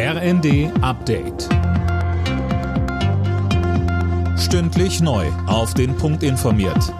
[0.00, 1.48] RND Update.
[4.38, 5.26] Stündlich neu.
[5.48, 6.94] Auf den Punkt informiert.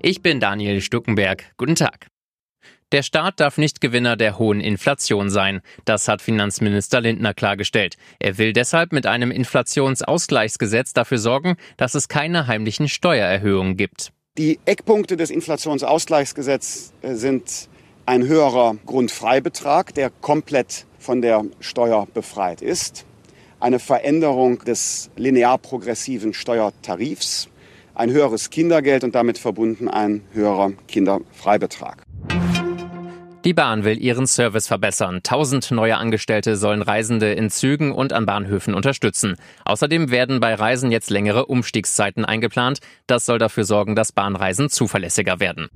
[0.00, 1.44] Ich bin Daniel Stuckenberg.
[1.56, 2.08] Guten Tag.
[2.90, 5.60] Der Staat darf nicht Gewinner der hohen Inflation sein.
[5.84, 7.94] Das hat Finanzminister Lindner klargestellt.
[8.18, 14.10] Er will deshalb mit einem Inflationsausgleichsgesetz dafür sorgen, dass es keine heimlichen Steuererhöhungen gibt.
[14.38, 17.68] Die Eckpunkte des Inflationsausgleichsgesetzes äh, sind
[18.06, 23.04] ein höherer Grundfreibetrag, der komplett von der Steuer befreit ist,
[23.58, 27.48] eine Veränderung des linear progressiven Steuertarifs,
[27.94, 32.02] ein höheres Kindergeld und damit verbunden ein höherer Kinderfreibetrag.
[33.44, 35.20] Die Bahn will ihren Service verbessern.
[35.22, 39.36] Tausend neue Angestellte sollen Reisende in Zügen und an Bahnhöfen unterstützen.
[39.64, 42.80] Außerdem werden bei Reisen jetzt längere Umstiegszeiten eingeplant.
[43.06, 45.68] Das soll dafür sorgen, dass Bahnreisen zuverlässiger werden.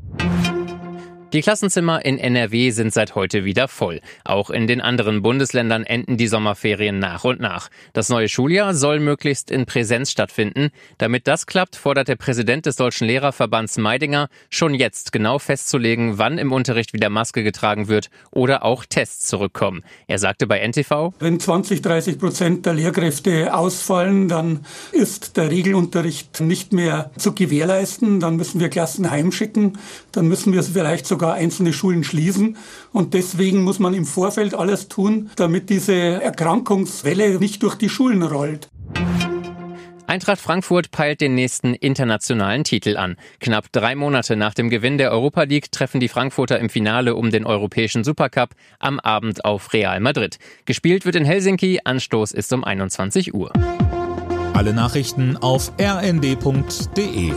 [1.32, 4.00] Die Klassenzimmer in NRW sind seit heute wieder voll.
[4.24, 7.68] Auch in den anderen Bundesländern enden die Sommerferien nach und nach.
[7.92, 10.70] Das neue Schuljahr soll möglichst in Präsenz stattfinden.
[10.98, 16.36] Damit das klappt, fordert der Präsident des Deutschen Lehrerverbands Meidinger schon jetzt genau festzulegen, wann
[16.36, 19.84] im Unterricht wieder Maske getragen wird oder auch Tests zurückkommen.
[20.08, 26.40] Er sagte bei NTV, Wenn 20, 30 Prozent der Lehrkräfte ausfallen, dann ist der Regelunterricht
[26.40, 28.18] nicht mehr zu gewährleisten.
[28.18, 29.78] Dann müssen wir Klassen heimschicken.
[30.10, 32.56] Dann müssen wir es vielleicht sogar sogar einzelne Schulen schließen.
[32.92, 38.22] Und deswegen muss man im Vorfeld alles tun, damit diese Erkrankungswelle nicht durch die Schulen
[38.22, 38.70] rollt.
[40.06, 43.16] Eintracht Frankfurt peilt den nächsten internationalen Titel an.
[43.38, 47.30] Knapp drei Monate nach dem Gewinn der Europa League treffen die Frankfurter im Finale um
[47.30, 50.38] den europäischen Supercup am Abend auf Real Madrid.
[50.64, 53.52] Gespielt wird in Helsinki, Anstoß ist um 21 Uhr.
[54.54, 57.32] Alle Nachrichten auf rnd.de